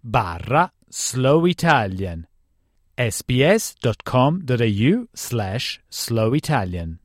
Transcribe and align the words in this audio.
barra 0.00 0.72
slow 0.88 1.46
italian 1.46 2.26
sbs.com.au 2.96 5.08
slash 5.12 5.80
slow 5.88 6.34
italian 6.34 6.98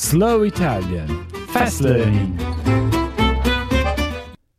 Slow 0.00 0.44
Italian. 0.44 1.26
Fast 1.48 1.80
Learning. 1.80 2.40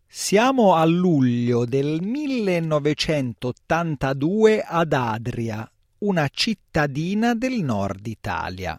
Siamo 0.06 0.76
a 0.76 0.84
luglio 0.86 1.64
del 1.66 2.02
1982 2.02 4.60
ad 4.60 4.92
Adria, 4.92 5.72
una 6.00 6.28
cittadina 6.30 7.36
del 7.36 7.64
nord 7.64 8.06
Italia. 8.06 8.78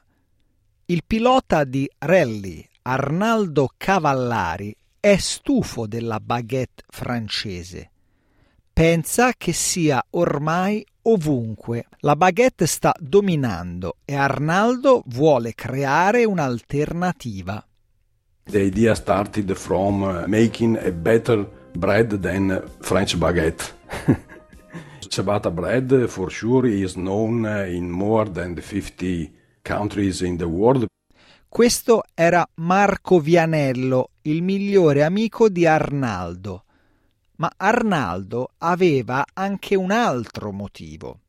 Il 0.90 1.04
pilota 1.06 1.62
di 1.62 1.88
rally 1.98 2.66
Arnaldo 2.82 3.68
Cavallari 3.76 4.74
è 4.98 5.16
stufo 5.18 5.86
della 5.86 6.18
baguette 6.18 6.82
francese. 6.88 7.90
Pensa 8.72 9.34
che 9.38 9.52
sia 9.52 10.04
ormai 10.10 10.84
ovunque. 11.02 11.86
La 11.98 12.16
baguette 12.16 12.66
sta 12.66 12.92
dominando 12.98 13.98
e 14.04 14.16
Arnaldo 14.16 15.04
vuole 15.06 15.54
creare 15.54 16.24
un'alternativa. 16.24 17.64
The 18.50 18.60
idea 18.60 18.96
started 18.96 19.54
from 19.54 20.02
uh, 20.02 20.24
making 20.26 20.76
a 20.76 20.90
better 20.90 21.48
bread 21.72 22.18
than 22.18 22.64
French 22.80 23.16
baguette. 23.16 23.62
Ciabatta 25.06 25.52
bread 25.52 26.08
for 26.08 26.32
sure 26.32 26.68
is 26.68 26.94
known 26.94 27.44
uh, 27.44 27.72
in 27.72 27.88
more 27.88 28.28
than 28.28 28.56
50 28.56 29.38
countries 29.70 30.20
in 30.20 30.36
the 30.36 30.44
world. 30.44 30.86
Questo 31.48 32.02
era 32.14 32.48
Marco 32.56 33.20
Vianello, 33.20 34.10
il 34.22 34.42
migliore 34.42 35.04
amico 35.04 35.48
di 35.48 35.66
Arnaldo. 35.66 36.64
Ma 37.36 37.50
Arnaldo 37.56 38.50
aveva 38.58 39.24
anche 39.32 39.76
un 39.76 39.90
altro 39.90 40.52
motivo. 40.52 41.20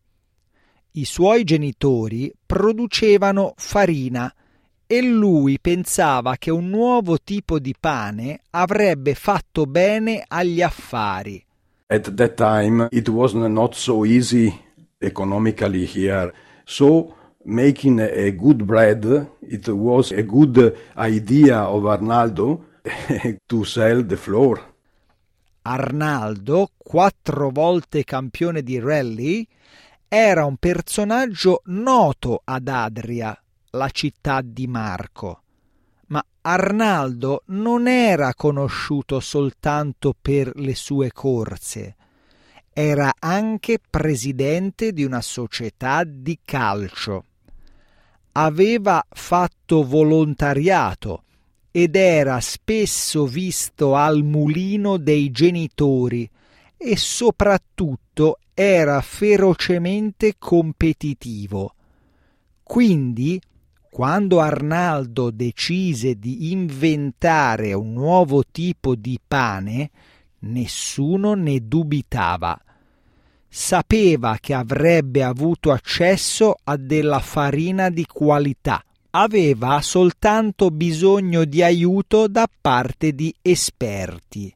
I 0.94 1.06
suoi 1.06 1.44
genitori 1.44 2.34
producevano 2.46 3.54
farina 3.56 4.34
e 4.86 5.02
lui 5.02 5.58
pensava 5.60 6.36
che 6.38 6.52
un 6.52 6.68
nuovo 6.70 7.18
tipo 7.20 7.60
di 7.60 7.74
pane 7.80 8.42
avrebbe 8.50 9.16
fatto 9.16 9.66
bene 9.66 10.24
agli 10.28 10.62
affari. 10.62 11.44
At 11.88 12.14
that 12.14 12.36
time 12.36 12.88
it 12.92 13.08
was 13.08 13.34
not 13.34 13.74
so 13.74 14.04
easy 14.04 14.54
economically 14.98 15.86
here. 15.86 16.34
So 16.66 17.16
making 17.46 18.00
a 18.00 18.32
good 18.32 18.64
bread, 18.64 19.06
it 19.42 19.68
was 19.68 20.12
a 20.12 20.24
good 20.24 20.76
idea 20.98 21.60
of 21.60 21.86
Arnaldo 21.86 22.66
to 23.48 23.64
sell 23.64 24.04
the 24.04 24.18
flour. 24.18 24.70
Arnaldo, 25.64 26.72
quattro 26.78 27.52
volte 27.52 28.04
campione 28.04 28.64
di 28.64 28.80
rally, 28.80 29.48
era 30.08 30.46
un 30.46 30.58
personaggio 30.58 31.62
noto 31.66 32.42
ad 32.44 32.68
Adria, 32.68 33.40
la 33.72 33.90
città 33.90 34.42
di 34.44 34.68
Marco. 34.68 35.44
Ma 36.08 36.26
Arnaldo 36.42 37.44
non 37.48 37.88
era 37.88 38.34
conosciuto 38.34 39.20
soltanto 39.20 40.16
per 40.20 40.52
le 40.56 40.74
sue 40.74 41.12
corse, 41.12 41.96
era 42.74 43.14
anche 43.20 43.80
presidente 43.88 44.94
di 44.94 45.04
una 45.04 45.22
società 45.22 46.04
di 46.04 46.40
calcio. 46.44 47.26
Aveva 48.34 49.06
fatto 49.10 49.84
volontariato 49.84 51.24
ed 51.72 51.96
era 51.96 52.40
spesso 52.40 53.26
visto 53.26 53.96
al 53.96 54.24
mulino 54.24 54.98
dei 54.98 55.32
genitori 55.32 56.30
e 56.78 56.98
soprattutto 56.98 58.40
era 58.54 59.02
ferocemente 59.02 60.36
competitivo. 60.38 61.76
Quindi, 62.64 63.40
quando 63.90 64.40
Arnaldo 64.40 65.32
decise 65.32 66.18
di 66.18 66.52
inventare 66.52 67.74
un 67.74 67.92
nuovo 67.92 68.44
tipo 68.50 68.96
di 68.96 69.20
pane, 69.26 69.92
nessuno 70.40 71.34
ne 71.34 71.68
dubitava. 71.68 72.58
Sapeva 73.54 74.38
che 74.40 74.54
avrebbe 74.54 75.24
avuto 75.24 75.72
accesso 75.72 76.56
a 76.64 76.78
della 76.78 77.20
farina 77.20 77.90
di 77.90 78.06
qualità 78.06 78.82
aveva 79.12 79.82
soltanto 79.82 80.72
bisogno 80.72 81.44
di 81.44 81.62
aiuto 81.62 82.30
da 82.30 82.48
parte 82.62 83.14
di 83.14 83.36
esperti 83.42 84.56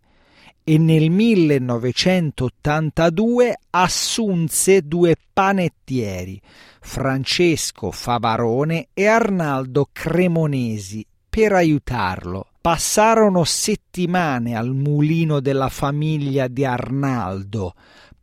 e 0.67 0.79
nel 0.79 1.11
1982 1.11 3.59
assunse 3.69 4.81
due 4.81 5.15
panettieri, 5.31 6.41
Francesco 6.79 7.91
Favarone 7.91 8.87
e 8.93 9.05
Arnaldo 9.05 9.89
Cremonesi, 9.91 11.05
per 11.29 11.53
aiutarlo. 11.53 12.47
Passarono 12.61 13.43
settimane 13.43 14.55
al 14.55 14.73
mulino 14.73 15.39
della 15.39 15.69
famiglia 15.69 16.47
di 16.47 16.65
Arnaldo, 16.65 17.75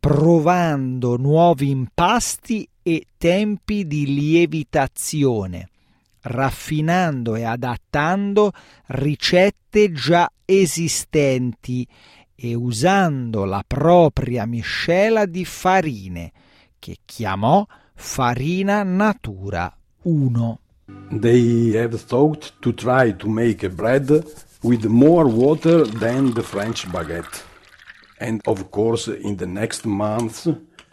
provando 0.03 1.15
nuovi 1.15 1.69
impasti 1.69 2.67
e 2.83 3.05
tempi 3.17 3.87
di 3.87 4.05
lievitazione 4.05 5.69
raffinando 6.23 7.35
e 7.35 7.45
adattando 7.45 8.51
ricette 8.87 9.93
già 9.93 10.29
esistenti 10.43 11.87
e 12.35 12.53
usando 12.53 13.45
la 13.45 13.63
propria 13.65 14.45
miscela 14.45 15.25
di 15.25 15.45
farine, 15.45 16.33
che 16.79 16.97
chiamò 17.05 17.65
Farina 17.95 18.83
Natura 18.83 19.73
1. 20.01 20.59
They 21.17 21.77
have 21.77 21.97
thought 21.97 22.55
to 22.59 22.73
try 22.73 23.15
to 23.15 23.29
make 23.29 23.65
a 23.65 23.69
bread 23.69 24.21
with 24.63 24.83
more 24.83 25.29
water 25.29 25.87
than 25.87 26.33
the 26.33 26.41
French 26.41 26.85
baguette. 26.89 27.51
And 28.19 28.41
of 28.45 28.69
course, 28.71 29.07
in 29.07 29.37
the 29.37 29.47
next 29.47 29.85
months, 29.85 30.47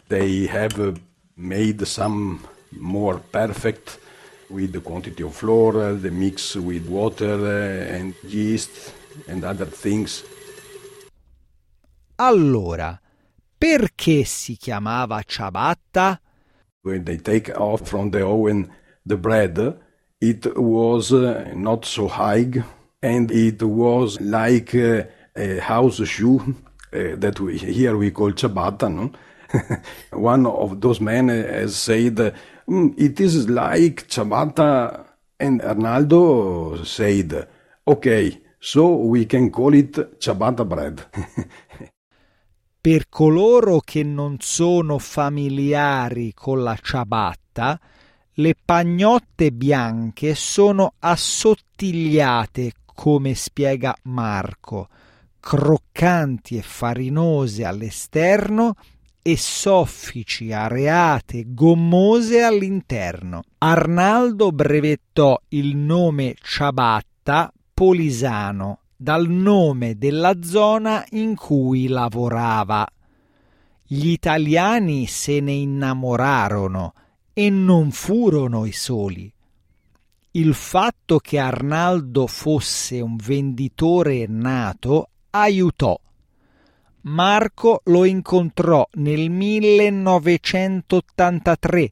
they 0.07 0.47
have 0.47 0.99
made 1.35 1.85
some 1.87 2.41
more 2.71 3.19
perfect 3.31 3.99
with 4.49 4.73
the 4.73 4.81
quantity 4.81 5.23
of 5.23 5.35
flour, 5.35 5.93
the 5.93 6.11
mix 6.11 6.55
with 6.55 6.87
water 6.87 7.85
and 7.87 8.13
yeast 8.23 8.93
and 9.27 9.43
other 9.43 9.65
things. 9.65 10.23
Allora, 12.15 12.99
perché 13.57 14.23
si 14.25 14.57
chiamava 14.57 15.21
ciabatta? 15.25 16.19
When 16.81 17.03
they 17.03 17.17
take 17.17 17.51
off 17.55 17.87
from 17.87 18.09
the 18.09 18.25
oven 18.25 18.69
the 19.05 19.17
bread, 19.17 19.79
it 20.19 20.45
was 20.55 21.11
uh, 21.11 21.51
not 21.55 21.85
so 21.85 22.07
high 22.07 22.63
and 23.01 23.31
it 23.31 23.61
was 23.63 24.19
like 24.21 24.75
uh, 24.75 25.03
a 25.35 25.59
house 25.59 26.05
shoe 26.05 26.55
uh, 26.93 27.15
that 27.17 27.39
we, 27.39 27.57
here 27.57 27.95
we 27.95 28.11
call 28.11 28.31
ciabatta. 28.31 28.89
No? 28.89 29.11
One 30.11 30.45
of 30.45 30.79
those 30.79 31.01
men 31.01 31.29
has 31.29 31.75
said, 31.75 32.35
mm, 32.67 32.93
it 32.97 33.19
is 33.19 33.49
like 33.49 34.07
ciabatta 34.07 35.05
and 35.39 35.61
Arnaldo 35.61 36.83
said, 36.85 37.47
okay, 37.87 38.41
so 38.59 38.95
we 38.95 39.25
can 39.25 39.49
call 39.49 39.73
it 39.73 40.19
ciabatta 40.19 40.65
bread. 40.65 41.09
per 42.81 43.09
coloro 43.09 43.79
che 43.79 44.01
non 44.01 44.37
sono 44.39 44.97
familiari 44.97 46.33
con 46.33 46.63
la 46.63 46.75
ciabatta, 46.81 47.79
le 48.35 48.55
pagnotte 48.65 49.51
bianche 49.51 50.33
sono 50.33 50.93
assottigliate, 50.97 52.71
come 52.95 53.35
spiega 53.35 53.95
Marco, 54.03 54.87
croccanti 55.41 56.55
e 56.55 56.61
farinose 56.61 57.65
all'esterno 57.65 58.75
e 59.21 59.35
soffici 59.35 60.53
areate 60.53 61.43
gommose 61.47 62.41
all'interno. 62.41 63.43
Arnaldo 63.57 64.51
brevettò 64.51 65.37
il 65.49 65.75
nome 65.75 66.35
ciabatta 66.41 67.51
polisano 67.73 68.79
dal 68.95 69.27
nome 69.27 69.97
della 69.97 70.41
zona 70.41 71.03
in 71.11 71.35
cui 71.35 71.87
lavorava. 71.87 72.87
Gli 73.83 74.09
italiani 74.09 75.07
se 75.07 75.39
ne 75.39 75.53
innamorarono 75.53 76.93
e 77.33 77.49
non 77.49 77.91
furono 77.91 78.65
i 78.65 78.71
soli. 78.71 79.31
Il 80.33 80.53
fatto 80.53 81.19
che 81.19 81.39
Arnaldo 81.39 82.25
fosse 82.25 83.01
un 83.01 83.17
venditore 83.17 84.25
nato 84.27 85.09
aiutò. 85.31 85.99
Marco 87.03 87.81
lo 87.85 88.05
incontrò 88.05 88.87
nel 88.93 89.31
1983 89.31 91.91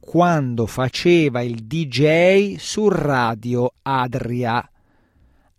quando 0.00 0.66
faceva 0.66 1.42
il 1.42 1.64
DJ 1.64 2.56
su 2.56 2.88
Radio 2.88 3.74
Adria. 3.82 4.68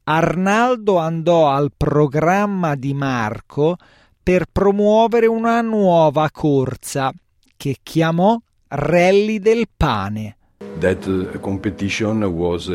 Arnaldo 0.03 0.97
andò 0.97 1.49
al 1.49 1.71
programma 1.77 2.75
di 2.75 2.93
Marco 2.93 3.77
per 4.21 4.47
promuovere 4.51 5.27
una 5.27 5.61
nuova 5.61 6.29
corsa 6.31 7.13
che 7.55 7.77
chiamò 7.81 8.37
Rally 8.67 9.39
del 9.39 9.69
Pane. 9.75 10.35
That 10.79 11.05
uh, 11.05 11.39
competition 11.39 12.21
was 12.23 12.69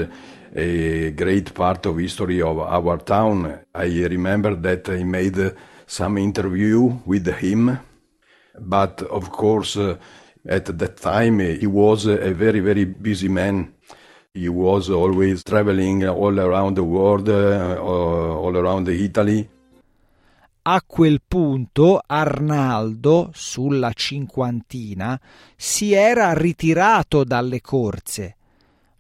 a 0.54 1.10
great 1.10 1.52
part 1.52 1.86
of 1.86 1.98
history 1.98 2.40
of 2.40 2.58
our 2.58 2.98
town. 2.98 3.66
I 3.74 4.06
remember 4.06 4.54
that 4.54 4.88
I 4.88 5.02
made 5.02 5.54
some 5.86 6.18
interview 6.18 7.00
with 7.04 7.26
him, 7.40 7.78
but 8.60 9.02
of 9.02 9.30
course 9.30 9.76
uh, 9.76 9.96
at 10.46 10.66
that 10.78 11.00
time 11.00 11.40
he 11.40 11.66
was 11.66 12.06
a 12.06 12.32
very 12.32 12.60
very 12.60 12.84
busy 12.84 13.28
man. 13.28 13.74
He 14.32 14.48
was 14.48 14.90
always 14.90 15.42
traveling 15.42 16.06
all 16.08 16.38
around 16.40 16.74
the 16.74 16.82
world, 16.82 17.28
uh, 17.28 17.76
all 17.80 18.56
around 18.56 18.88
Italy. 18.88 19.48
A 20.66 20.82
quel 20.86 21.20
punto 21.26 22.00
Arnaldo, 22.04 23.30
sulla 23.32 23.92
cinquantina, 23.94 25.20
si 25.54 25.92
era 25.92 26.32
ritirato 26.32 27.22
dalle 27.22 27.60
corse, 27.60 28.36